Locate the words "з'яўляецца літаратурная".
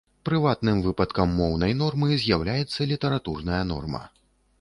2.23-3.61